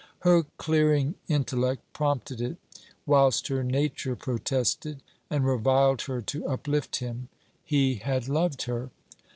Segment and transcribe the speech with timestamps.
[0.21, 2.57] Her clearing intellect prompted it,
[3.05, 7.29] whilst her nature protested, and reviled her to uplift him.
[7.63, 8.89] He had loved her.